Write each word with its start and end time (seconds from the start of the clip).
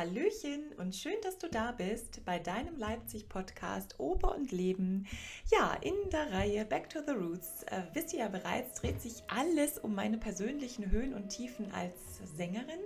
Hallöchen 0.00 0.72
und 0.78 0.96
schön, 0.96 1.20
dass 1.22 1.36
du 1.36 1.46
da 1.46 1.72
bist 1.72 2.24
bei 2.24 2.38
deinem 2.38 2.74
Leipzig-Podcast 2.78 4.00
Oper 4.00 4.34
und 4.34 4.50
Leben. 4.50 5.06
Ja, 5.50 5.76
in 5.82 5.92
der 6.10 6.32
Reihe 6.32 6.64
Back 6.64 6.88
to 6.88 7.00
the 7.06 7.12
Roots, 7.12 7.64
äh, 7.64 7.82
wisst 7.92 8.14
ihr 8.14 8.20
ja 8.20 8.28
bereits, 8.28 8.80
dreht 8.80 9.02
sich 9.02 9.22
alles 9.28 9.78
um 9.78 9.94
meine 9.94 10.16
persönlichen 10.16 10.90
Höhen 10.90 11.12
und 11.12 11.28
Tiefen 11.28 11.70
als 11.72 11.98
Sängerin. 12.34 12.80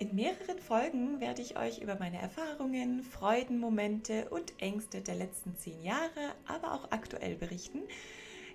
In 0.00 0.16
mehreren 0.16 0.58
Folgen 0.58 1.20
werde 1.20 1.42
ich 1.42 1.56
euch 1.56 1.78
über 1.78 1.94
meine 2.00 2.20
Erfahrungen, 2.20 3.04
Freudenmomente 3.04 4.28
und 4.30 4.60
Ängste 4.60 5.00
der 5.00 5.14
letzten 5.14 5.56
zehn 5.56 5.80
Jahre, 5.84 6.34
aber 6.48 6.72
auch 6.72 6.90
aktuell 6.90 7.36
berichten. 7.36 7.82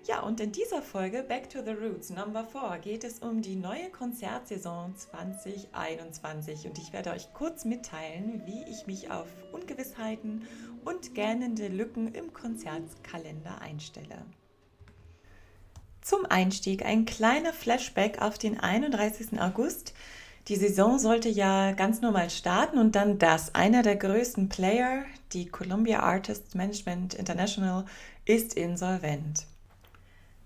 Ja, 0.08 0.20
und 0.20 0.40
in 0.40 0.52
dieser 0.52 0.80
Folge 0.80 1.22
Back 1.22 1.50
to 1.50 1.58
the 1.62 1.72
Roots 1.72 2.08
Number 2.08 2.42
4 2.42 2.78
geht 2.78 3.04
es 3.04 3.18
um 3.18 3.42
die 3.42 3.56
neue 3.56 3.90
Konzertsaison 3.90 4.96
2021 4.96 6.64
und 6.64 6.78
ich 6.78 6.94
werde 6.94 7.10
euch 7.10 7.34
kurz 7.34 7.66
mitteilen, 7.66 8.40
wie 8.46 8.64
ich 8.70 8.86
mich 8.86 9.10
auf 9.10 9.26
Ungewissheiten 9.52 10.48
und 10.86 11.14
gähnende 11.14 11.68
Lücken 11.68 12.14
im 12.14 12.32
Konzertkalender 12.32 13.60
einstelle. 13.60 14.24
Zum 16.00 16.24
Einstieg 16.24 16.86
ein 16.86 17.04
kleiner 17.04 17.52
Flashback 17.52 18.22
auf 18.22 18.38
den 18.38 18.58
31. 18.58 19.38
August. 19.38 19.92
Die 20.48 20.56
Saison 20.56 20.98
sollte 20.98 21.28
ja 21.28 21.72
ganz 21.72 22.00
normal 22.00 22.30
starten 22.30 22.78
und 22.78 22.94
dann 22.96 23.18
das. 23.18 23.54
Einer 23.54 23.82
der 23.82 23.96
größten 23.96 24.48
Player, 24.48 25.04
die 25.34 25.48
Columbia 25.48 26.00
Artists 26.00 26.54
Management 26.54 27.12
International, 27.12 27.84
ist 28.24 28.54
insolvent. 28.54 29.44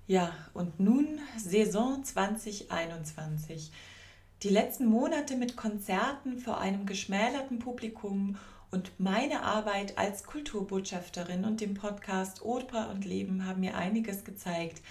Ja, 0.09 0.33
und 0.53 0.81
nun 0.81 1.21
Saison 1.37 2.03
2021. 2.03 3.71
Die 4.43 4.49
letzten 4.49 4.87
Monate 4.87 5.37
mit 5.37 5.57
Konzerten 5.57 6.39
vor 6.39 6.59
einem 6.59 6.87
geschmälerten 6.87 7.61
Publikum 7.61 8.37
und 8.73 8.91
meine 8.99 9.43
Arbeit 9.45 9.99
als 9.99 10.25
Kulturbotschafterin 10.25 11.45
und 11.45 11.61
dem 11.61 11.75
Podcast 11.75 12.43
Oper 12.43 12.91
und 12.91 13.05
Leben 13.05 13.47
haben 13.47 13.61
mir 13.61 13.77
einiges 13.77 14.25
gezeigt. 14.25 14.83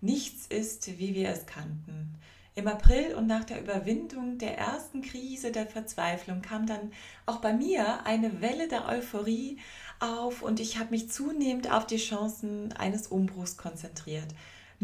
Nichts 0.00 0.46
ist, 0.46 0.98
wie 0.98 1.14
wir 1.14 1.28
es 1.28 1.44
kannten. 1.44 2.14
Im 2.54 2.66
April 2.66 3.14
und 3.16 3.26
nach 3.26 3.44
der 3.44 3.60
Überwindung 3.60 4.38
der 4.38 4.56
ersten 4.56 5.02
Krise 5.02 5.52
der 5.52 5.66
Verzweiflung 5.66 6.40
kam 6.40 6.66
dann 6.66 6.92
auch 7.26 7.38
bei 7.38 7.52
mir 7.52 8.06
eine 8.06 8.40
Welle 8.40 8.68
der 8.68 8.88
Euphorie 8.88 9.58
auf 10.00 10.40
und 10.40 10.58
ich 10.58 10.78
habe 10.78 10.90
mich 10.90 11.10
zunehmend 11.10 11.70
auf 11.70 11.86
die 11.86 11.98
Chancen 11.98 12.72
eines 12.72 13.08
Umbruchs 13.08 13.58
konzentriert. 13.58 14.28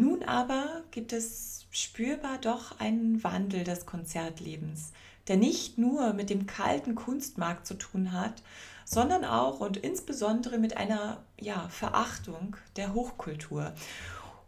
Nun 0.01 0.23
aber 0.23 0.83
gibt 0.93 1.12
es 1.12 1.67
spürbar 1.70 2.39
doch 2.39 2.81
einen 2.81 3.23
Wandel 3.23 3.65
des 3.65 3.84
Konzertlebens, 3.84 4.93
der 5.29 5.37
nicht 5.37 5.77
nur 5.77 6.15
mit 6.15 6.31
dem 6.31 6.47
kalten 6.47 6.95
Kunstmarkt 6.95 7.67
zu 7.67 7.75
tun 7.75 8.12
hat, 8.12 8.43
sondern 8.87 9.27
auch 9.27 9.61
und 9.61 9.77
insbesondere 9.77 10.56
mit 10.56 10.78
einer 10.78 11.23
ja, 11.39 11.69
Verachtung 11.69 12.56
der 12.77 12.95
Hochkultur. 12.95 13.75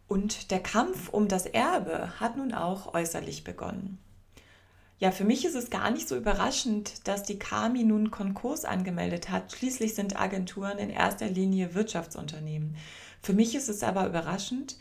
Und 0.08 0.50
der 0.50 0.62
Kampf 0.62 1.10
um 1.10 1.28
das 1.28 1.44
Erbe 1.44 2.18
hat 2.18 2.38
nun 2.38 2.54
auch 2.54 2.94
äußerlich 2.94 3.44
begonnen. 3.44 3.98
Ja, 5.00 5.10
für 5.10 5.24
mich 5.24 5.44
ist 5.44 5.54
es 5.54 5.68
gar 5.68 5.90
nicht 5.90 6.08
so 6.08 6.16
überraschend, 6.16 7.06
dass 7.06 7.24
die 7.24 7.38
Kami 7.38 7.84
nun 7.84 8.10
Konkurs 8.10 8.64
angemeldet 8.64 9.28
hat. 9.28 9.52
Schließlich 9.52 9.94
sind 9.94 10.18
Agenturen 10.18 10.78
in 10.78 10.88
erster 10.88 11.28
Linie 11.28 11.74
Wirtschaftsunternehmen. 11.74 12.74
Für 13.20 13.34
mich 13.34 13.54
ist 13.54 13.68
es 13.68 13.82
aber 13.82 14.06
überraschend, 14.06 14.78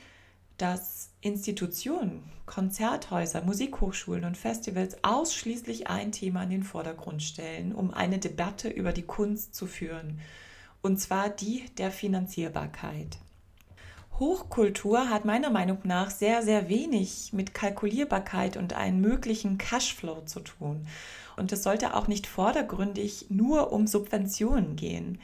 dass 0.62 1.10
Institutionen, 1.22 2.24
Konzerthäuser, 2.46 3.42
Musikhochschulen 3.42 4.26
und 4.26 4.38
Festivals 4.38 5.04
ausschließlich 5.04 5.88
ein 5.88 6.12
Thema 6.12 6.44
in 6.44 6.52
den 6.52 6.64
Vordergrund 6.64 7.24
stellen, 7.24 7.74
um 7.74 7.94
eine 7.94 8.20
Debatte 8.20 8.70
über 8.70 8.94
die 8.94 9.02
Kunst 9.02 9.56
zu 9.56 9.66
führen, 9.66 10.20
und 10.84 11.00
zwar 11.00 11.30
die 11.30 11.66
der 11.78 11.92
Finanzierbarkeit. 11.92 13.18
Hochkultur 14.20 15.10
hat 15.10 15.26
meiner 15.26 15.50
Meinung 15.50 15.80
nach 15.84 16.12
sehr, 16.12 16.44
sehr 16.44 16.70
wenig 16.70 17.34
mit 17.34 17.56
Kalkulierbarkeit 17.56 18.56
und 18.56 18.74
einem 18.74 19.02
möglichen 19.02 19.58
Cashflow 19.58 20.22
zu 20.26 20.42
tun. 20.42 20.86
Und 21.38 21.52
es 21.52 21.64
sollte 21.64 21.96
auch 21.96 22.08
nicht 22.08 22.28
vordergründig 22.28 23.28
nur 23.30 23.74
um 23.74 23.88
Subventionen 23.88 24.76
gehen. 24.76 25.20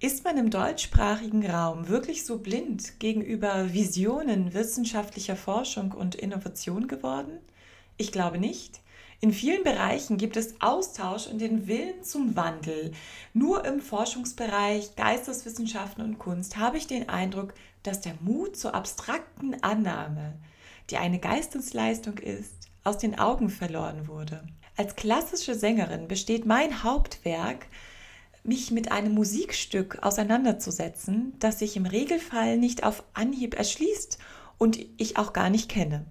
Ist 0.00 0.22
man 0.22 0.38
im 0.38 0.50
deutschsprachigen 0.50 1.44
Raum 1.44 1.88
wirklich 1.88 2.24
so 2.24 2.38
blind 2.38 3.00
gegenüber 3.00 3.72
Visionen 3.74 4.54
wissenschaftlicher 4.54 5.34
Forschung 5.34 5.90
und 5.90 6.14
Innovation 6.14 6.86
geworden? 6.86 7.40
Ich 7.96 8.12
glaube 8.12 8.38
nicht. 8.38 8.78
In 9.20 9.32
vielen 9.32 9.64
Bereichen 9.64 10.16
gibt 10.16 10.36
es 10.36 10.60
Austausch 10.60 11.26
und 11.26 11.40
den 11.40 11.66
Willen 11.66 12.04
zum 12.04 12.36
Wandel. 12.36 12.92
Nur 13.34 13.64
im 13.64 13.80
Forschungsbereich 13.80 14.94
Geisteswissenschaften 14.94 16.04
und 16.04 16.20
Kunst 16.20 16.58
habe 16.58 16.76
ich 16.76 16.86
den 16.86 17.08
Eindruck, 17.08 17.52
dass 17.82 18.00
der 18.00 18.14
Mut 18.20 18.56
zur 18.56 18.76
abstrakten 18.76 19.60
Annahme, 19.64 20.34
die 20.90 20.98
eine 20.98 21.18
Geistesleistung 21.18 22.18
ist, 22.18 22.68
aus 22.84 22.98
den 22.98 23.18
Augen 23.18 23.50
verloren 23.50 24.06
wurde. 24.06 24.46
Als 24.76 24.94
klassische 24.94 25.56
Sängerin 25.56 26.06
besteht 26.06 26.46
mein 26.46 26.84
Hauptwerk 26.84 27.66
mich 28.48 28.70
mit 28.70 28.90
einem 28.90 29.12
Musikstück 29.12 29.98
auseinanderzusetzen, 30.02 31.34
das 31.38 31.58
sich 31.58 31.76
im 31.76 31.86
Regelfall 31.86 32.56
nicht 32.56 32.84
auf 32.84 33.04
Anhieb 33.14 33.54
erschließt 33.54 34.18
und 34.58 34.78
ich 34.96 35.16
auch 35.16 35.32
gar 35.32 35.50
nicht 35.50 35.68
kenne. 35.68 36.06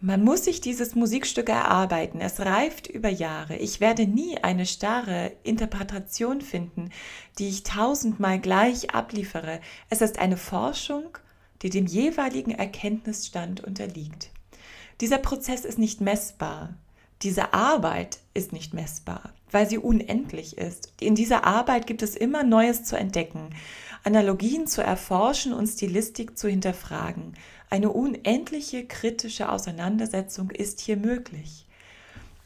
Man 0.00 0.22
muss 0.22 0.44
sich 0.44 0.60
dieses 0.60 0.94
Musikstück 0.94 1.48
erarbeiten. 1.48 2.20
Es 2.20 2.38
reift 2.40 2.86
über 2.86 3.08
Jahre. 3.08 3.56
Ich 3.56 3.80
werde 3.80 4.06
nie 4.06 4.36
eine 4.38 4.66
starre 4.66 5.32
Interpretation 5.42 6.42
finden, 6.42 6.90
die 7.38 7.48
ich 7.48 7.62
tausendmal 7.62 8.38
gleich 8.38 8.90
abliefere. 8.90 9.60
Es 9.88 10.02
ist 10.02 10.18
eine 10.18 10.36
Forschung, 10.36 11.16
die 11.62 11.70
dem 11.70 11.86
jeweiligen 11.86 12.50
Erkenntnisstand 12.50 13.64
unterliegt. 13.64 14.30
Dieser 15.00 15.18
Prozess 15.18 15.64
ist 15.64 15.78
nicht 15.78 16.02
messbar. 16.02 16.74
Diese 17.22 17.54
Arbeit 17.54 18.18
ist 18.34 18.52
nicht 18.52 18.74
messbar, 18.74 19.32
weil 19.50 19.68
sie 19.68 19.78
unendlich 19.78 20.58
ist. 20.58 20.92
In 21.00 21.14
dieser 21.14 21.44
Arbeit 21.44 21.86
gibt 21.86 22.02
es 22.02 22.14
immer 22.14 22.42
Neues 22.42 22.84
zu 22.84 22.96
entdecken, 22.96 23.50
Analogien 24.04 24.66
zu 24.66 24.82
erforschen 24.82 25.52
und 25.52 25.66
Stilistik 25.66 26.38
zu 26.38 26.48
hinterfragen. 26.48 27.34
Eine 27.70 27.90
unendliche 27.90 28.86
kritische 28.86 29.50
Auseinandersetzung 29.50 30.50
ist 30.50 30.80
hier 30.80 30.96
möglich. 30.96 31.66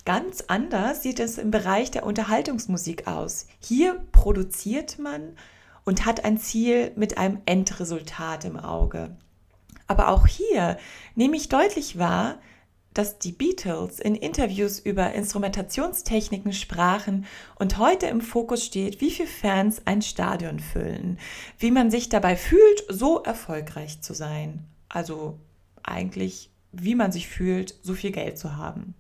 Ganz 0.07 0.45
anders 0.47 1.03
sieht 1.03 1.21
es 1.21 1.37
im 1.37 1.51
Bereich 1.51 1.91
der 1.91 2.07
Unterhaltungsmusik 2.07 3.07
aus. 3.07 3.47
Hier 3.59 4.01
produziert 4.13 4.99
man 4.99 5.37
und 5.85 6.07
hat 6.07 6.25
ein 6.25 6.39
Ziel 6.39 6.93
mit 6.97 7.19
einem 7.19 7.43
Endresultat 7.45 8.45
im 8.45 8.57
Auge. 8.57 9.17
Aber 9.87 10.09
auch 10.09 10.27
hier 10.27 10.79
nehme 11.17 11.37
ich 11.37 11.49
deutlich 11.49 11.99
wahr, 11.99 12.39
dass 12.95 13.19
die 13.19 13.33
Beatles 13.33 14.01
in 14.01 14.15
Interviews 14.15 14.81
über 14.81 15.13
Instrumentationstechniken 15.13 16.53
sprachen 16.53 17.25
und 17.57 17.79
heute 17.79 18.07
im 18.07 18.21
Fokus 18.21 18.65
steht, 18.65 19.01
wie 19.01 19.11
viele 19.11 19.29
Fans 19.29 19.83
ein 19.85 20.03
Stadion 20.03 20.59
füllen, 20.59 21.19
wie 21.59 21.71
man 21.71 21.91
sich 21.91 22.09
dabei 22.09 22.37
fühlt, 22.37 22.85
so 22.89 23.23
erfolgreich 23.23 24.01
zu 24.01 24.13
sein. 24.13 24.65
Also 24.89 25.39
eigentlich, 25.83 26.51
wie 26.73 26.97
man 26.97 27.13
sich 27.13 27.29
fühlt, 27.29 27.77
so 27.83 27.95
viel 27.95 28.11
Geld 28.11 28.39
zu 28.39 28.57
haben. 28.57 28.95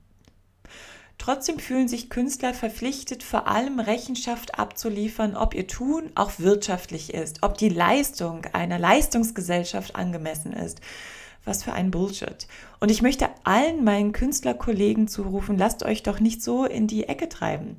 Trotzdem 1.19 1.59
fühlen 1.59 1.87
sich 1.87 2.09
Künstler 2.09 2.55
verpflichtet, 2.55 3.23
vor 3.23 3.47
allem 3.47 3.79
Rechenschaft 3.79 4.59
abzuliefern, 4.59 5.37
ob 5.37 5.53
ihr 5.53 5.67
Tun 5.67 6.11
auch 6.15 6.39
wirtschaftlich 6.39 7.13
ist, 7.13 7.43
ob 7.43 7.59
die 7.59 7.69
Leistung 7.69 8.47
einer 8.55 8.79
Leistungsgesellschaft 8.79 9.97
angemessen 9.97 10.55
ist 10.55 10.81
was 11.45 11.63
für 11.63 11.73
ein 11.73 11.91
Bullshit. 11.91 12.47
Und 12.81 12.91
ich 12.91 13.03
möchte 13.03 13.29
allen 13.45 13.85
meinen 13.85 14.13
Künstlerkollegen 14.13 15.09
zurufen, 15.09 15.59
lasst 15.59 15.85
euch 15.85 16.03
doch 16.03 16.21
nicht 16.21 16.43
so 16.43 16.65
in 16.65 16.87
die 16.87 17.05
Ecke 17.05 17.29
treiben. 17.29 17.77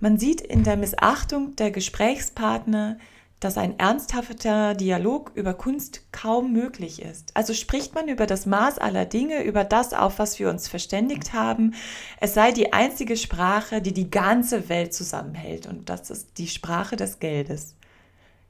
Man 0.00 0.18
sieht 0.18 0.40
in 0.40 0.62
der 0.62 0.76
Missachtung 0.76 1.56
der 1.56 1.70
Gesprächspartner, 1.70 2.98
dass 3.40 3.56
ein 3.56 3.78
ernsthafter 3.78 4.74
Dialog 4.74 5.30
über 5.34 5.54
Kunst 5.54 6.02
kaum 6.10 6.52
möglich 6.52 7.00
ist. 7.02 7.30
Also 7.34 7.54
spricht 7.54 7.94
man 7.94 8.08
über 8.08 8.26
das 8.26 8.46
Maß 8.46 8.78
aller 8.78 9.04
Dinge, 9.04 9.44
über 9.44 9.62
das, 9.64 9.92
auf 9.92 10.18
was 10.18 10.38
wir 10.38 10.50
uns 10.50 10.66
verständigt 10.66 11.32
haben. 11.32 11.74
Es 12.20 12.34
sei 12.34 12.50
die 12.50 12.72
einzige 12.72 13.16
Sprache, 13.16 13.80
die 13.80 13.94
die 13.94 14.10
ganze 14.10 14.68
Welt 14.68 14.92
zusammenhält. 14.92 15.66
Und 15.66 15.88
das 15.88 16.10
ist 16.10 16.38
die 16.38 16.48
Sprache 16.48 16.96
des 16.96 17.20
Geldes. 17.20 17.76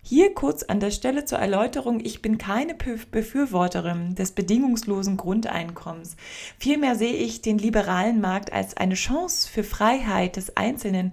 Hier 0.02 0.32
kurz 0.34 0.62
an 0.62 0.80
der 0.80 0.90
Stelle 0.90 1.24
zur 1.24 1.38
Erläuterung, 1.38 2.00
ich 2.00 2.22
bin 2.22 2.38
keine 2.38 2.74
Befürworterin 2.74 4.14
des 4.14 4.32
bedingungslosen 4.32 5.16
Grundeinkommens. 5.16 6.16
Vielmehr 6.58 6.94
sehe 6.94 7.12
ich 7.14 7.42
den 7.42 7.58
liberalen 7.58 8.20
Markt 8.20 8.52
als 8.52 8.76
eine 8.76 8.94
Chance 8.94 9.48
für 9.48 9.64
Freiheit 9.64 10.36
des 10.36 10.56
Einzelnen, 10.56 11.12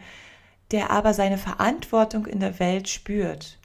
der 0.72 0.92
aber 0.92 1.14
seine 1.14 1.38
Verantwortung 1.38 2.26
in 2.26 2.40
der 2.40 2.60
Welt 2.60 2.88
spürt. 2.88 3.58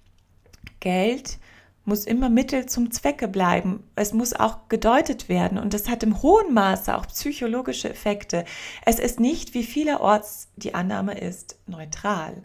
Geld 0.80 1.38
muss 1.84 2.04
immer 2.04 2.28
Mittel 2.28 2.66
zum 2.66 2.90
Zwecke 2.90 3.26
bleiben. 3.28 3.84
Es 3.96 4.12
muss 4.12 4.32
auch 4.32 4.68
gedeutet 4.68 5.28
werden 5.28 5.58
und 5.58 5.74
das 5.74 5.88
hat 5.88 6.02
im 6.02 6.22
hohen 6.22 6.52
Maße 6.52 6.96
auch 6.96 7.06
psychologische 7.06 7.90
Effekte. 7.90 8.44
Es 8.84 8.98
ist 8.98 9.20
nicht, 9.20 9.54
wie 9.54 9.64
vielerorts 9.64 10.48
die 10.56 10.74
Annahme 10.74 11.18
ist, 11.18 11.58
neutral. 11.66 12.42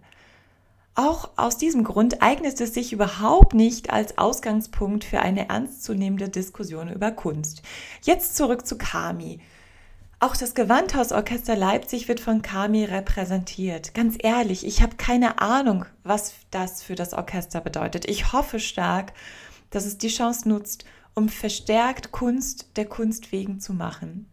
Auch 0.96 1.32
aus 1.36 1.58
diesem 1.58 1.84
Grund 1.84 2.22
eignet 2.22 2.60
es 2.62 2.74
sich 2.74 2.94
überhaupt 2.94 3.54
nicht 3.54 3.90
als 3.90 4.18
Ausgangspunkt 4.18 5.04
für 5.04 5.20
eine 5.20 5.50
ernstzunehmende 5.50 6.30
Diskussion 6.30 6.90
über 6.90 7.12
Kunst. 7.12 7.64
Jetzt 8.04 8.38
zurück 8.38 8.66
zu 8.66 8.78
Kami. 8.78 9.42
Auch 10.22 10.38
das 10.38 10.56
Gewandhausorchester 10.56 11.58
Leipzig 11.58 12.08
wird 12.08 12.22
von 12.22 12.42
Kami 12.42 12.86
repräsentiert. 12.86 13.94
Ganz 13.94 14.16
ehrlich, 14.18 14.66
ich 14.66 14.82
habe 14.82 14.96
keine 14.96 15.42
Ahnung, 15.42 15.86
was 16.04 16.34
das 16.50 16.82
für 16.82 16.96
das 16.96 17.14
Orchester 17.14 17.60
bedeutet. 17.60 18.10
Ich 18.10 18.32
hoffe 18.32 18.62
stark, 18.62 19.12
dass 19.72 19.86
es 19.86 19.98
die 19.98 20.08
Chance 20.08 20.48
nutzt, 20.48 20.86
um 21.16 21.30
verstärkt 21.30 22.12
Kunst 22.12 22.78
der 22.78 22.86
Kunst 22.86 23.32
wegen 23.32 23.60
zu 23.60 23.74
machen. 23.74 24.30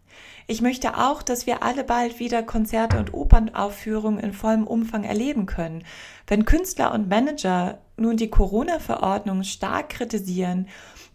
Ich 0.47 0.61
möchte 0.61 0.99
auch, 0.99 1.23
dass 1.23 1.47
wir 1.47 1.63
alle 1.63 1.85
bald 1.85 2.19
wieder 2.19 2.43
Konzerte 2.43 2.99
und 2.99 3.15
Opernaufführungen 3.15 4.21
in 4.21 4.33
vollem 4.33 4.67
Umfang 4.67 5.05
erleben 5.05 5.47
können. 5.47 5.85
Wenn 6.27 6.45
Künstler 6.45 6.93
und 6.93 7.09
Manager 7.09 7.79
nun 7.97 8.17
die 8.17 8.29
Corona-Verordnung 8.29 9.45
stark 9.45 9.91
kritisieren, 9.91 10.69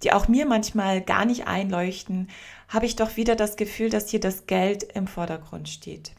die 0.04 0.14
auch 0.14 0.28
mir 0.28 0.46
manchmal 0.46 1.02
gar 1.02 1.26
nicht 1.26 1.48
einleuchten, 1.48 2.30
habe 2.70 2.86
ich 2.86 2.96
doch 2.96 3.18
wieder 3.18 3.36
das 3.36 3.58
Gefühl, 3.58 3.90
dass 3.90 4.10
hier 4.10 4.20
das 4.20 4.48
Geld 4.48 4.84
im 4.84 5.08
Vordergrund 5.08 5.70
steht. 5.70 6.14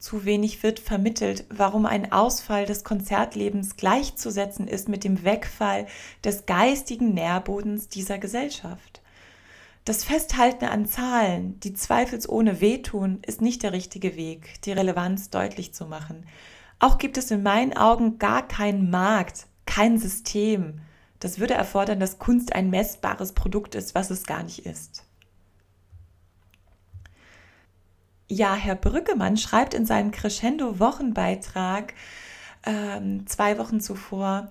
Zu 0.00 0.24
wenig 0.24 0.62
wird 0.62 0.80
vermittelt, 0.80 1.44
warum 1.50 1.84
ein 1.84 2.10
Ausfall 2.10 2.64
des 2.64 2.84
Konzertlebens 2.84 3.76
gleichzusetzen 3.76 4.66
ist 4.66 4.88
mit 4.88 5.04
dem 5.04 5.24
Wegfall 5.24 5.86
des 6.24 6.46
geistigen 6.46 7.12
Nährbodens 7.12 7.88
dieser 7.88 8.16
Gesellschaft. 8.16 9.02
Das 9.84 10.02
Festhalten 10.02 10.64
an 10.64 10.86
Zahlen, 10.86 11.60
die 11.60 11.74
zweifelsohne 11.74 12.62
wehtun, 12.62 13.18
ist 13.26 13.42
nicht 13.42 13.62
der 13.62 13.74
richtige 13.74 14.16
Weg, 14.16 14.62
die 14.62 14.72
Relevanz 14.72 15.28
deutlich 15.28 15.74
zu 15.74 15.84
machen. 15.84 16.24
Auch 16.78 16.96
gibt 16.96 17.18
es 17.18 17.30
in 17.30 17.42
meinen 17.42 17.76
Augen 17.76 18.18
gar 18.18 18.48
keinen 18.48 18.88
Markt, 18.88 19.48
kein 19.66 19.98
System. 19.98 20.80
Das 21.18 21.38
würde 21.38 21.52
erfordern, 21.52 22.00
dass 22.00 22.18
Kunst 22.18 22.54
ein 22.54 22.70
messbares 22.70 23.34
Produkt 23.34 23.74
ist, 23.74 23.94
was 23.94 24.08
es 24.08 24.24
gar 24.24 24.44
nicht 24.44 24.64
ist. 24.64 25.04
Ja, 28.32 28.54
Herr 28.54 28.76
Brückemann 28.76 29.36
schreibt 29.36 29.74
in 29.74 29.86
seinem 29.86 30.12
Crescendo-Wochenbeitrag 30.12 31.94
ähm, 32.64 33.26
zwei 33.26 33.58
Wochen 33.58 33.80
zuvor, 33.80 34.48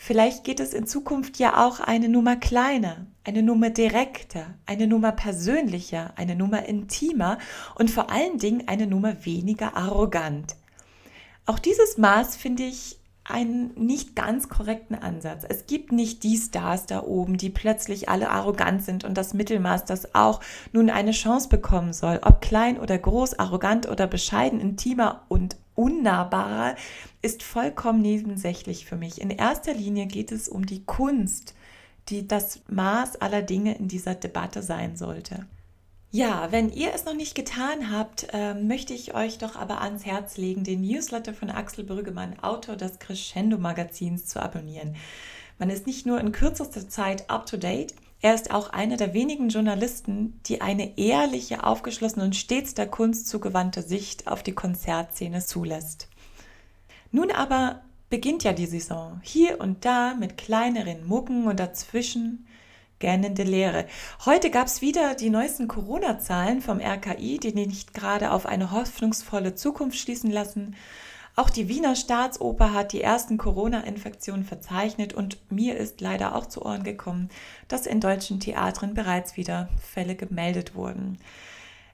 Vielleicht 0.00 0.44
geht 0.44 0.60
es 0.60 0.74
in 0.74 0.86
Zukunft 0.86 1.40
ja 1.40 1.66
auch 1.66 1.80
eine 1.80 2.08
Nummer 2.08 2.36
kleiner, 2.36 3.08
eine 3.24 3.42
Nummer 3.42 3.68
direkter, 3.68 4.54
eine 4.64 4.86
Nummer 4.86 5.10
persönlicher, 5.10 6.12
eine 6.14 6.36
Nummer 6.36 6.66
intimer 6.66 7.38
und 7.74 7.90
vor 7.90 8.08
allen 8.08 8.38
Dingen 8.38 8.68
eine 8.68 8.86
Nummer 8.86 9.26
weniger 9.26 9.76
arrogant. 9.76 10.54
Auch 11.46 11.58
dieses 11.58 11.98
Maß 11.98 12.36
finde 12.36 12.62
ich 12.62 12.97
einen 13.28 13.72
nicht 13.74 14.16
ganz 14.16 14.48
korrekten 14.48 14.96
Ansatz. 14.96 15.44
Es 15.48 15.66
gibt 15.66 15.92
nicht 15.92 16.22
die 16.22 16.36
Stars 16.36 16.86
da 16.86 17.02
oben, 17.02 17.36
die 17.36 17.50
plötzlich 17.50 18.08
alle 18.08 18.30
arrogant 18.30 18.82
sind 18.82 19.04
und 19.04 19.18
das 19.18 19.34
Mittelmaß, 19.34 19.84
das 19.84 20.14
auch 20.14 20.40
nun 20.72 20.90
eine 20.90 21.12
Chance 21.12 21.48
bekommen 21.48 21.92
soll, 21.92 22.20
ob 22.22 22.40
klein 22.40 22.78
oder 22.78 22.96
groß, 22.96 23.38
arrogant 23.38 23.88
oder 23.88 24.06
bescheiden, 24.06 24.60
intimer 24.60 25.22
und 25.28 25.56
unnahbarer, 25.74 26.74
ist 27.22 27.42
vollkommen 27.42 28.00
nebensächlich 28.00 28.86
für 28.86 28.96
mich. 28.96 29.20
In 29.20 29.30
erster 29.30 29.74
Linie 29.74 30.06
geht 30.06 30.32
es 30.32 30.48
um 30.48 30.66
die 30.66 30.84
Kunst, 30.84 31.54
die 32.08 32.26
das 32.26 32.60
Maß 32.68 33.20
aller 33.20 33.42
Dinge 33.42 33.76
in 33.76 33.88
dieser 33.88 34.14
Debatte 34.14 34.62
sein 34.62 34.96
sollte. 34.96 35.46
Ja, 36.10 36.50
wenn 36.50 36.72
ihr 36.72 36.94
es 36.94 37.04
noch 37.04 37.14
nicht 37.14 37.34
getan 37.34 37.92
habt, 37.92 38.28
äh, 38.32 38.54
möchte 38.54 38.94
ich 38.94 39.14
euch 39.14 39.36
doch 39.36 39.56
aber 39.56 39.82
ans 39.82 40.06
Herz 40.06 40.38
legen, 40.38 40.64
den 40.64 40.80
Newsletter 40.80 41.34
von 41.34 41.50
Axel 41.50 41.84
Brüggemann, 41.84 42.38
Autor 42.40 42.76
des 42.76 42.98
Crescendo 42.98 43.58
Magazins, 43.58 44.24
zu 44.24 44.40
abonnieren. 44.40 44.96
Man 45.58 45.68
ist 45.68 45.86
nicht 45.86 46.06
nur 46.06 46.18
in 46.18 46.32
kürzester 46.32 46.88
Zeit 46.88 47.28
up-to-date, 47.28 47.94
er 48.20 48.34
ist 48.34 48.50
auch 48.52 48.70
einer 48.70 48.96
der 48.96 49.12
wenigen 49.12 49.50
Journalisten, 49.50 50.40
die 50.46 50.60
eine 50.60 50.98
ehrliche, 50.98 51.62
aufgeschlossene 51.62 52.24
und 52.24 52.34
stets 52.34 52.74
der 52.74 52.88
Kunst 52.88 53.28
zugewandte 53.28 53.82
Sicht 53.82 54.26
auf 54.26 54.42
die 54.42 54.54
Konzertszene 54.54 55.44
zulässt. 55.44 56.08
Nun 57.12 57.30
aber 57.30 57.82
beginnt 58.10 58.44
ja 58.44 58.54
die 58.54 58.66
Saison, 58.66 59.20
hier 59.22 59.60
und 59.60 59.84
da 59.84 60.14
mit 60.14 60.38
kleineren 60.38 61.06
Mucken 61.06 61.46
und 61.46 61.60
dazwischen 61.60 62.46
gähnende 62.98 63.42
Leere. 63.42 63.86
Heute 64.24 64.50
gab 64.50 64.66
es 64.66 64.80
wieder 64.80 65.14
die 65.14 65.30
neuesten 65.30 65.68
Corona-Zahlen 65.68 66.60
vom 66.60 66.80
RKI, 66.80 67.38
die 67.38 67.52
nicht 67.52 67.94
gerade 67.94 68.32
auf 68.32 68.46
eine 68.46 68.70
hoffnungsvolle 68.70 69.54
Zukunft 69.54 69.98
schließen 69.98 70.30
lassen. 70.30 70.76
Auch 71.36 71.50
die 71.50 71.68
Wiener 71.68 71.94
Staatsoper 71.94 72.74
hat 72.74 72.92
die 72.92 73.00
ersten 73.00 73.38
Corona-Infektionen 73.38 74.44
verzeichnet 74.44 75.14
und 75.14 75.38
mir 75.52 75.76
ist 75.76 76.00
leider 76.00 76.34
auch 76.34 76.46
zu 76.46 76.62
Ohren 76.64 76.82
gekommen, 76.82 77.28
dass 77.68 77.86
in 77.86 78.00
deutschen 78.00 78.40
Theatern 78.40 78.94
bereits 78.94 79.36
wieder 79.36 79.68
Fälle 79.80 80.16
gemeldet 80.16 80.74
wurden. 80.74 81.18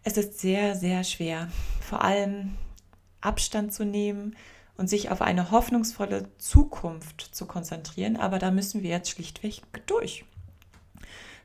Es 0.02 0.16
ist 0.16 0.40
sehr, 0.40 0.74
sehr 0.74 1.04
schwer, 1.04 1.48
vor 1.80 2.02
allem 2.02 2.54
Abstand 3.20 3.74
zu 3.74 3.84
nehmen 3.84 4.34
und 4.78 4.88
sich 4.88 5.10
auf 5.10 5.20
eine 5.20 5.50
hoffnungsvolle 5.50 6.28
Zukunft 6.38 7.20
zu 7.20 7.46
konzentrieren, 7.46 8.16
aber 8.16 8.38
da 8.38 8.50
müssen 8.50 8.82
wir 8.82 8.90
jetzt 8.90 9.10
schlichtweg 9.10 9.62
durch. 9.86 10.24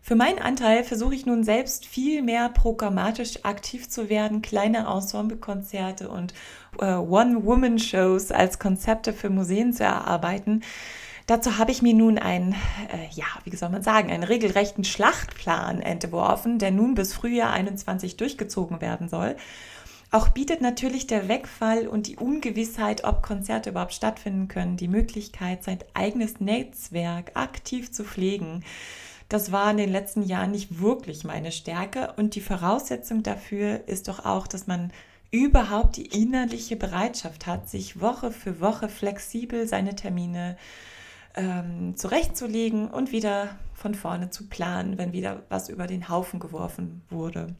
Für 0.02 0.16
meinen 0.16 0.40
Anteil 0.40 0.84
versuche 0.84 1.14
ich 1.14 1.26
nun 1.26 1.44
selbst 1.44 1.86
viel 1.86 2.22
mehr 2.22 2.50
programmatisch 2.50 3.44
aktiv 3.46 3.90
zu 3.90 4.10
werden, 4.10 4.42
kleine 4.42 4.88
Ensemblekonzerte 4.88 6.10
und 6.10 6.34
äh, 6.80 6.96
One-Woman-Shows 6.96 8.32
als 8.32 8.60
Konzepte 8.60 9.14
für 9.14 9.30
Museen 9.30 9.74
zu 9.74 9.84
erarbeiten. 9.84 10.64
Dazu 11.28 11.60
habe 11.60 11.72
ich 11.72 11.84
mir 11.84 11.94
nun 11.94 12.18
einen, 12.18 12.54
äh, 12.54 13.08
ja, 13.12 13.26
wie 13.44 13.56
soll 13.56 13.70
man 13.70 13.84
sagen, 13.84 14.10
einen 14.10 14.24
regelrechten 14.24 14.84
Schlachtplan 14.84 15.80
entworfen, 15.80 16.58
der 16.58 16.72
nun 16.72 16.96
bis 16.96 17.14
Frühjahr 17.14 17.52
21 17.54 18.18
durchgezogen 18.18 18.82
werden 18.82 19.10
soll. 19.10 19.36
Auch 20.10 20.30
bietet 20.30 20.62
natürlich 20.62 21.06
der 21.06 21.28
Wegfall 21.28 21.88
und 21.88 22.08
die 22.08 22.16
Ungewissheit, 22.16 23.04
ob 23.04 23.22
Konzerte 23.22 23.70
überhaupt 23.70 23.94
stattfinden 23.94 24.48
können, 24.48 24.76
die 24.76 24.88
Möglichkeit, 24.88 25.64
sein 25.64 25.78
eigenes 25.94 26.40
Netzwerk 26.40 27.34
aktiv 27.36 27.92
zu 27.92 28.04
pflegen. 28.04 28.64
Das 29.30 29.52
war 29.52 29.70
in 29.70 29.78
den 29.78 29.92
letzten 29.92 30.24
Jahren 30.24 30.52
nicht 30.52 30.82
wirklich 30.82 31.24
meine 31.24 31.52
Stärke 31.52 32.14
und 32.18 32.34
die 32.34 32.42
Voraussetzung 32.42 33.22
dafür 33.22 33.88
ist 33.88 34.08
doch 34.08 34.26
auch, 34.26 34.48
dass 34.48 34.66
man 34.66 34.92
überhaupt 35.30 35.98
die 35.98 36.08
innerliche 36.08 36.76
Bereitschaft 36.76 37.46
hat, 37.46 37.70
sich 37.70 38.02
Woche 38.02 38.32
für 38.32 38.60
Woche 38.60 38.90
flexibel 38.90 39.68
seine 39.68 39.96
Termine 39.96 40.58
ähm, 41.36 41.96
zurechtzulegen 41.96 42.90
und 42.90 43.12
wieder 43.12 43.56
von 43.76 43.94
vorne 43.94 44.32
zu 44.32 44.48
planen, 44.48 44.98
wenn 44.98 45.14
wieder 45.14 45.44
was 45.50 45.70
über 45.70 45.86
den 45.86 46.10
Haufen 46.10 46.40
geworfen 46.40 47.04
wurde. 47.12 47.56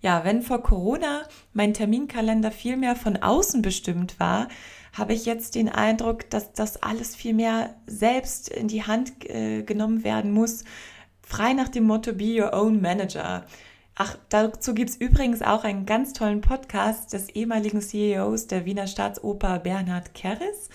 Ja, 0.00 0.24
wenn 0.24 0.42
vor 0.42 0.62
Corona 0.62 1.22
mein 1.52 1.74
Terminkalender 1.74 2.50
viel 2.50 2.76
mehr 2.76 2.96
von 2.96 3.18
außen 3.18 3.60
bestimmt 3.60 4.18
war, 4.18 4.48
habe 4.92 5.12
ich 5.12 5.26
jetzt 5.26 5.54
den 5.54 5.68
Eindruck, 5.68 6.28
dass 6.30 6.52
das 6.52 6.82
alles 6.82 7.14
viel 7.14 7.34
mehr 7.34 7.74
selbst 7.86 8.48
in 8.48 8.68
die 8.68 8.82
Hand 8.84 9.28
äh, 9.28 9.62
genommen 9.62 10.02
werden 10.02 10.32
muss, 10.32 10.64
frei 11.22 11.52
nach 11.52 11.68
dem 11.68 11.84
Motto 11.84 12.12
Be 12.12 12.40
Your 12.40 12.54
Own 12.54 12.80
Manager. 12.80 13.44
Ach, 13.94 14.16
dazu 14.30 14.74
gibt 14.74 14.90
es 14.90 14.96
übrigens 14.96 15.42
auch 15.42 15.62
einen 15.62 15.84
ganz 15.84 16.14
tollen 16.14 16.40
Podcast 16.40 17.12
des 17.12 17.28
ehemaligen 17.28 17.82
CEOs 17.82 18.46
der 18.46 18.64
Wiener 18.64 18.86
Staatsoper 18.86 19.58
Bernhard 19.58 20.14
Kerris. 20.14 20.70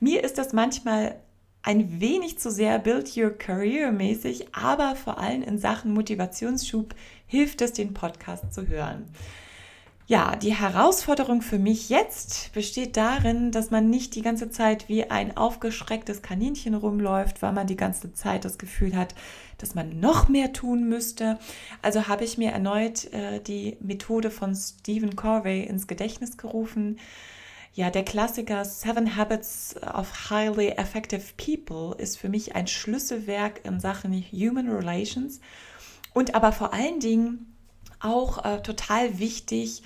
Mir 0.00 0.22
ist 0.22 0.38
das 0.38 0.52
manchmal 0.52 1.16
ein 1.62 2.00
wenig 2.00 2.38
zu 2.38 2.50
sehr 2.50 2.78
Build 2.78 3.16
Your 3.16 3.30
Career 3.30 3.92
mäßig, 3.92 4.54
aber 4.54 4.96
vor 4.96 5.18
allem 5.18 5.42
in 5.42 5.58
Sachen 5.58 5.92
Motivationsschub 5.92 6.94
hilft 7.26 7.60
es, 7.62 7.72
den 7.72 7.94
Podcast 7.94 8.52
zu 8.52 8.68
hören. 8.68 9.04
Ja, 10.08 10.36
die 10.36 10.54
Herausforderung 10.54 11.42
für 11.42 11.58
mich 11.58 11.90
jetzt 11.90 12.50
besteht 12.54 12.96
darin, 12.96 13.52
dass 13.52 13.70
man 13.70 13.90
nicht 13.90 14.14
die 14.14 14.22
ganze 14.22 14.48
Zeit 14.48 14.88
wie 14.88 15.10
ein 15.10 15.36
aufgeschrecktes 15.36 16.22
Kaninchen 16.22 16.72
rumläuft, 16.72 17.42
weil 17.42 17.52
man 17.52 17.66
die 17.66 17.76
ganze 17.76 18.14
Zeit 18.14 18.46
das 18.46 18.56
Gefühl 18.56 18.96
hat, 18.96 19.14
dass 19.58 19.74
man 19.74 20.00
noch 20.00 20.30
mehr 20.30 20.54
tun 20.54 20.88
müsste. 20.88 21.38
Also 21.82 22.08
habe 22.08 22.24
ich 22.24 22.38
mir 22.38 22.52
erneut 22.52 23.12
äh, 23.12 23.40
die 23.40 23.76
Methode 23.80 24.30
von 24.30 24.54
Stephen 24.54 25.14
Corvey 25.14 25.64
ins 25.64 25.86
Gedächtnis 25.86 26.38
gerufen. 26.38 26.98
Ja, 27.78 27.90
der 27.90 28.04
Klassiker 28.04 28.64
Seven 28.64 29.14
Habits 29.14 29.76
of 29.94 30.30
Highly 30.30 30.70
Effective 30.70 31.22
People 31.36 31.94
ist 31.96 32.18
für 32.18 32.28
mich 32.28 32.56
ein 32.56 32.66
Schlüsselwerk 32.66 33.64
in 33.64 33.78
Sachen 33.78 34.12
Human 34.32 34.68
Relations 34.68 35.40
und 36.12 36.34
aber 36.34 36.50
vor 36.50 36.72
allen 36.72 36.98
Dingen 36.98 37.54
auch 38.00 38.44
äh, 38.44 38.62
total 38.62 39.20
wichtig 39.20 39.84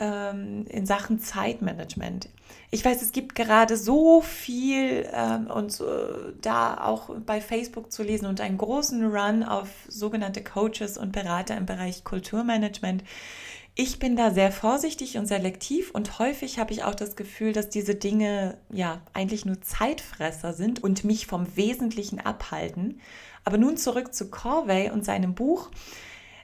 ähm, 0.00 0.64
in 0.70 0.86
Sachen 0.86 1.18
Zeitmanagement. 1.18 2.30
Ich 2.70 2.82
weiß, 2.82 3.02
es 3.02 3.12
gibt 3.12 3.34
gerade 3.34 3.76
so 3.76 4.22
viel 4.22 5.06
ähm, 5.12 5.48
und 5.48 5.78
äh, 5.80 6.32
da 6.40 6.82
auch 6.82 7.10
bei 7.26 7.42
Facebook 7.42 7.92
zu 7.92 8.02
lesen 8.02 8.24
und 8.24 8.40
einen 8.40 8.56
großen 8.56 9.04
Run 9.04 9.42
auf 9.42 9.68
sogenannte 9.86 10.42
Coaches 10.42 10.96
und 10.96 11.12
Berater 11.12 11.58
im 11.58 11.66
Bereich 11.66 12.04
Kulturmanagement. 12.04 13.04
Ich 13.76 13.98
bin 13.98 14.14
da 14.14 14.30
sehr 14.30 14.52
vorsichtig 14.52 15.18
und 15.18 15.26
selektiv 15.26 15.90
und 15.90 16.20
häufig 16.20 16.60
habe 16.60 16.72
ich 16.72 16.84
auch 16.84 16.94
das 16.94 17.16
Gefühl, 17.16 17.52
dass 17.52 17.68
diese 17.70 17.96
Dinge 17.96 18.56
ja 18.70 19.00
eigentlich 19.14 19.44
nur 19.44 19.60
Zeitfresser 19.62 20.52
sind 20.52 20.84
und 20.84 21.02
mich 21.02 21.26
vom 21.26 21.56
Wesentlichen 21.56 22.20
abhalten. 22.20 23.00
Aber 23.42 23.58
nun 23.58 23.76
zurück 23.76 24.14
zu 24.14 24.30
Corvey 24.30 24.90
und 24.90 25.04
seinem 25.04 25.34
Buch. 25.34 25.72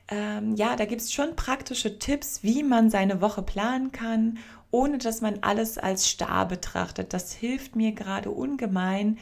Ähm, 0.08 0.56
ja, 0.56 0.74
da 0.74 0.86
gibt 0.86 1.02
es 1.02 1.12
schon 1.12 1.36
praktische 1.36 2.00
Tipps, 2.00 2.42
wie 2.42 2.64
man 2.64 2.90
seine 2.90 3.20
Woche 3.20 3.42
planen 3.42 3.92
kann, 3.92 4.38
ohne 4.72 4.98
dass 4.98 5.20
man 5.20 5.38
alles 5.42 5.78
als 5.78 6.08
starr 6.08 6.48
betrachtet. 6.48 7.12
Das 7.12 7.32
hilft 7.32 7.76
mir 7.76 7.92
gerade 7.92 8.32
ungemein, 8.32 9.18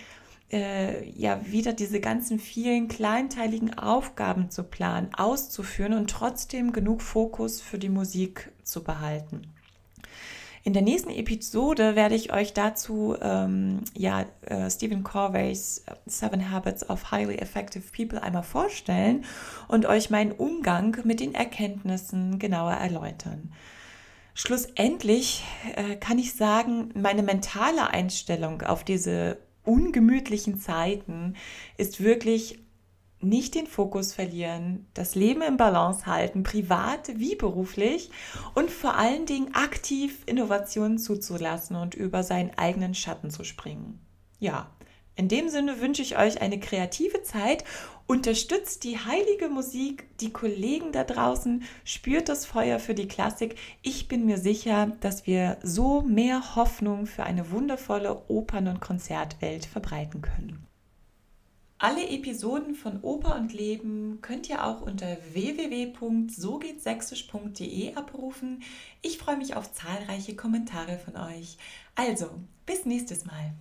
äh, 0.50 1.08
ja 1.10 1.40
wieder 1.46 1.72
diese 1.72 2.00
ganzen 2.00 2.38
vielen 2.38 2.88
kleinteiligen 2.88 3.78
Aufgaben 3.78 4.50
zu 4.50 4.62
planen, 4.62 5.10
auszuführen 5.14 5.92
und 5.92 6.10
trotzdem 6.10 6.72
genug 6.72 7.02
Fokus 7.02 7.60
für 7.60 7.78
die 7.78 7.90
Musik 7.90 8.50
zu 8.62 8.82
behalten. 8.82 9.42
In 10.64 10.74
der 10.74 10.82
nächsten 10.82 11.10
Episode 11.10 11.96
werde 11.96 12.14
ich 12.14 12.32
euch 12.32 12.52
dazu 12.52 13.16
ähm, 13.22 13.84
ja, 13.96 14.26
äh, 14.42 14.70
Stephen 14.70 15.02
Corveys 15.02 15.84
Seven 16.04 16.50
Habits 16.50 16.90
of 16.90 17.10
Highly 17.10 17.36
Effective 17.36 17.84
People 17.96 18.22
einmal 18.22 18.42
vorstellen 18.42 19.24
und 19.68 19.86
euch 19.86 20.10
meinen 20.10 20.32
Umgang 20.32 20.98
mit 21.04 21.20
den 21.20 21.34
Erkenntnissen 21.34 22.38
genauer 22.38 22.72
erläutern. 22.72 23.52
Schlussendlich 24.34 25.42
äh, 25.74 25.96
kann 25.96 26.18
ich 26.18 26.34
sagen, 26.34 26.90
meine 26.94 27.22
mentale 27.22 27.90
Einstellung 27.90 28.62
auf 28.62 28.84
diese 28.84 29.38
ungemütlichen 29.68 30.58
Zeiten 30.58 31.34
ist 31.76 32.02
wirklich 32.02 32.58
nicht 33.20 33.54
den 33.54 33.66
Fokus 33.66 34.14
verlieren, 34.14 34.86
das 34.94 35.14
Leben 35.14 35.42
im 35.42 35.56
Balance 35.56 36.06
halten, 36.06 36.44
privat 36.44 37.18
wie 37.18 37.34
beruflich 37.34 38.10
und 38.54 38.70
vor 38.70 38.94
allen 38.94 39.26
Dingen 39.26 39.54
aktiv 39.54 40.22
Innovationen 40.26 40.98
zuzulassen 40.98 41.76
und 41.76 41.94
über 41.94 42.22
seinen 42.22 42.56
eigenen 42.56 42.94
Schatten 42.94 43.30
zu 43.30 43.42
springen. 43.42 43.98
Ja, 44.38 44.70
in 45.18 45.28
dem 45.28 45.48
Sinne 45.48 45.80
wünsche 45.80 46.00
ich 46.00 46.16
euch 46.16 46.40
eine 46.40 46.60
kreative 46.60 47.24
Zeit. 47.24 47.64
Unterstützt 48.06 48.84
die 48.84 48.98
heilige 48.98 49.48
Musik, 49.48 50.06
die 50.20 50.32
Kollegen 50.32 50.92
da 50.92 51.02
draußen, 51.02 51.64
spürt 51.84 52.28
das 52.28 52.46
Feuer 52.46 52.78
für 52.78 52.94
die 52.94 53.08
Klassik. 53.08 53.56
Ich 53.82 54.06
bin 54.06 54.26
mir 54.26 54.38
sicher, 54.38 54.92
dass 55.00 55.26
wir 55.26 55.56
so 55.64 56.02
mehr 56.02 56.54
Hoffnung 56.54 57.06
für 57.06 57.24
eine 57.24 57.50
wundervolle 57.50 58.28
Opern- 58.28 58.68
und 58.68 58.80
Konzertwelt 58.80 59.66
verbreiten 59.66 60.22
können. 60.22 60.64
Alle 61.78 62.08
Episoden 62.08 62.76
von 62.76 63.00
Oper 63.02 63.34
und 63.36 63.52
Leben 63.52 64.20
könnt 64.22 64.48
ihr 64.48 64.64
auch 64.64 64.82
unter 64.82 65.16
www.sogehtsächsisch.de 65.32 67.96
abrufen. 67.96 68.62
Ich 69.02 69.18
freue 69.18 69.36
mich 69.36 69.56
auf 69.56 69.72
zahlreiche 69.72 70.36
Kommentare 70.36 70.96
von 70.98 71.16
euch. 71.16 71.56
Also, 71.96 72.30
bis 72.66 72.84
nächstes 72.84 73.26
Mal. 73.26 73.52